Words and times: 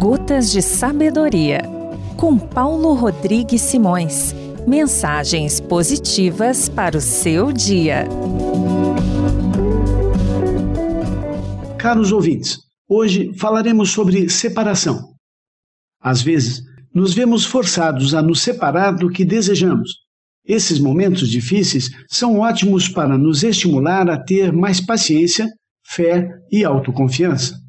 Gotas 0.00 0.50
de 0.50 0.62
Sabedoria, 0.62 1.60
com 2.16 2.38
Paulo 2.38 2.94
Rodrigues 2.94 3.60
Simões. 3.60 4.34
Mensagens 4.66 5.60
positivas 5.60 6.70
para 6.70 6.96
o 6.96 7.02
seu 7.02 7.52
dia. 7.52 8.06
Caros 11.78 12.12
ouvintes, 12.12 12.60
hoje 12.88 13.30
falaremos 13.36 13.90
sobre 13.90 14.30
separação. 14.30 15.12
Às 16.00 16.22
vezes, 16.22 16.62
nos 16.94 17.12
vemos 17.12 17.44
forçados 17.44 18.14
a 18.14 18.22
nos 18.22 18.40
separar 18.40 18.92
do 18.92 19.10
que 19.10 19.22
desejamos. 19.22 19.90
Esses 20.46 20.78
momentos 20.78 21.28
difíceis 21.28 21.90
são 22.08 22.38
ótimos 22.38 22.88
para 22.88 23.18
nos 23.18 23.42
estimular 23.42 24.08
a 24.08 24.18
ter 24.18 24.50
mais 24.50 24.80
paciência, 24.80 25.46
fé 25.84 26.26
e 26.50 26.64
autoconfiança. 26.64 27.60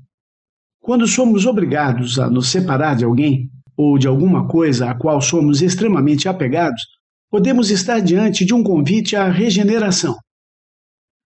Quando 0.82 1.06
somos 1.06 1.46
obrigados 1.46 2.18
a 2.18 2.28
nos 2.28 2.50
separar 2.50 2.96
de 2.96 3.06
alguém 3.06 3.52
ou 3.78 4.00
de 4.00 4.08
alguma 4.08 4.48
coisa 4.48 4.90
a 4.90 4.96
qual 4.96 5.22
somos 5.22 5.62
extremamente 5.62 6.28
apegados, 6.28 6.82
podemos 7.30 7.70
estar 7.70 8.00
diante 8.00 8.44
de 8.44 8.52
um 8.52 8.64
convite 8.64 9.16
à 9.16 9.30
regeneração. 9.30 10.16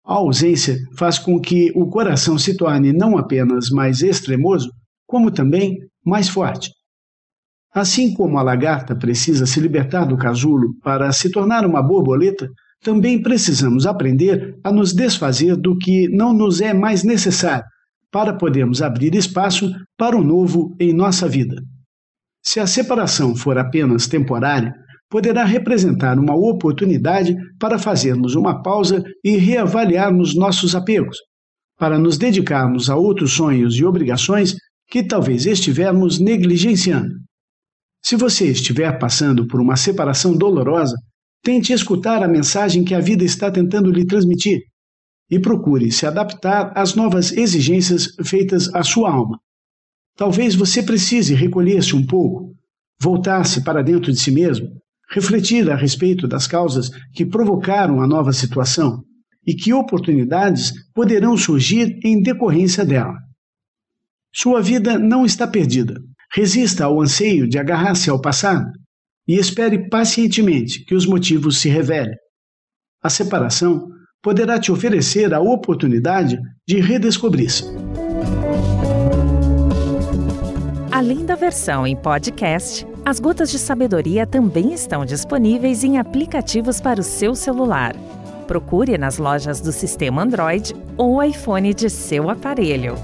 A 0.05 0.15
ausência 0.15 0.77
faz 0.99 1.21
com 1.21 1.41
que 1.41 1.71
o 1.77 1.87
coração 1.87 2.37
se 2.37 2.57
torne 2.57 2.93
não 2.93 3.17
apenas 3.17 3.71
mais 3.71 4.03
extremoso, 4.03 4.69
como 5.07 5.31
também 5.31 5.79
mais 6.05 6.29
forte. 6.29 6.71
Assim 7.73 8.13
como 8.13 8.37
a 8.39 8.43
lagarta 8.43 8.97
precisa 8.97 9.47
se 9.47 9.61
libertar 9.61 10.05
do 10.05 10.17
casulo 10.17 10.75
para 10.83 11.13
se 11.13 11.31
tornar 11.31 11.65
uma 11.65 11.81
borboleta, 11.81 12.49
também 12.83 13.23
precisamos 13.23 13.87
aprender 13.87 14.59
a 14.65 14.73
nos 14.73 14.93
desfazer 14.93 15.57
do 15.57 15.79
que 15.79 16.09
não 16.09 16.33
nos 16.33 16.61
é 16.61 16.75
mais 16.75 17.05
necessário 17.05 17.65
para 18.15 18.33
podermos 18.33 18.81
abrir 18.81 19.13
espaço 19.17 19.69
para 19.99 20.17
o 20.17 20.23
novo 20.23 20.77
em 20.79 20.93
nossa 20.95 21.29
vida. 21.29 21.57
Se 22.41 22.61
a 22.61 22.67
separação 22.67 23.35
for 23.35 23.59
apenas 23.59 24.07
temporária, 24.07 24.73
poderá 25.11 25.45
representar 25.45 26.17
uma 26.17 26.37
oportunidade 26.37 27.35
para 27.59 27.77
fazermos 27.77 28.37
uma 28.37 28.63
pausa 28.63 29.03
e 29.25 29.37
reavaliarmos 29.37 30.37
nossos 30.37 30.77
apegos, 30.77 31.17
para 31.77 31.99
nos 31.99 32.17
dedicarmos 32.17 32.89
a 32.89 32.95
outros 32.95 33.33
sonhos 33.33 33.75
e 33.75 33.85
obrigações 33.85 34.55
que 34.89 35.03
talvez 35.03 35.45
estivermos 35.45 36.21
negligenciando. 36.21 37.17
Se 38.01 38.15
você 38.15 38.47
estiver 38.47 38.97
passando 38.97 39.45
por 39.49 39.61
uma 39.61 39.75
separação 39.75 40.39
dolorosa, 40.39 40.95
tente 41.43 41.73
escutar 41.73 42.23
a 42.23 42.29
mensagem 42.29 42.85
que 42.85 42.95
a 42.95 43.01
vida 43.01 43.25
está 43.25 43.51
tentando 43.51 43.91
lhe 43.91 44.07
transmitir 44.07 44.61
e 45.31 45.39
procure 45.39 45.91
se 45.91 46.07
adaptar 46.07 46.73
às 46.77 46.95
novas 46.95 47.33
exigências 47.33 48.09
feitas 48.25 48.73
à 48.75 48.83
sua 48.83 49.11
alma. 49.11 49.39
Talvez 50.17 50.55
você 50.55 50.83
precise 50.83 51.35
recolher-se 51.35 51.97
um 51.97 52.07
pouco, 52.07 52.55
voltar-se 53.01 53.65
para 53.65 53.83
dentro 53.83 54.13
de 54.13 54.19
si 54.19 54.31
mesmo, 54.31 54.69
refletir 55.11 55.71
a 55.71 55.77
respeito 55.77 56.29
das 56.29 56.47
causas 56.47 56.91
que 57.13 57.27
provocaram 57.27 58.01
a 58.01 58.07
nova 58.07 58.33
situação 58.33 59.03
e 59.47 59.55
que 59.55 59.73
oportunidades 59.73 60.73
poderão 60.95 61.37
surgir 61.37 61.99
em 62.05 62.23
decorrência 62.23 62.85
dela. 62.85 63.15
Sua 64.33 64.61
vida 64.61 64.99
não 64.99 65.25
está 65.25 65.47
perdida. 65.47 66.01
Resista 66.33 66.87
ao 66.87 67.01
anseio 67.01 67.49
de 67.49 67.59
agarrar-se 67.59 68.11
ao 68.11 68.21
passado 68.21 68.67
e 69.29 69.37
espere 69.37 69.89
pacientemente 69.89 70.85
que 70.85 70.95
os 70.95 71.07
motivos 71.07 71.59
se 71.59 71.69
revelem. 71.69 72.17
A 73.03 73.09
separação 73.09 73.89
poderá 74.25 74.59
te 74.59 74.73
oferecer 74.73 75.35
a 75.35 75.39
oportunidade 75.39 76.41
de 76.67 76.81
redescobrir-se. 76.81 77.65
Além 80.91 81.27
da 81.27 81.35
versão 81.35 81.87
em 81.87 81.95
podcast, 81.95 82.87
as 83.05 83.21
Gotas 83.21 83.51
de 83.51 83.59
Sabedoria 83.59 84.27
também 84.27 84.73
estão 84.73 85.05
disponíveis 85.05 85.85
em 85.85 85.99
aplicativos 85.99 86.81
para 86.81 87.01
o 87.01 87.05
seu 87.05 87.35
celular. 87.35 87.95
Procure 88.47 88.97
nas 88.97 89.19
lojas 89.19 89.61
do 89.61 89.71
sistema 89.71 90.23
Android 90.23 90.75
ou 90.97 91.23
iPhone 91.23 91.75
de 91.75 91.91
seu 91.91 92.31
aparelho. 92.31 92.95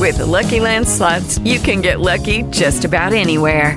With 0.00 0.16
the 0.16 0.26
Lucky 0.26 0.58
Land 0.58 0.88
slots, 0.88 1.38
you 1.44 1.60
can 1.60 1.80
get 1.80 2.00
lucky 2.00 2.42
just 2.50 2.84
about 2.84 3.12
anywhere. 3.12 3.76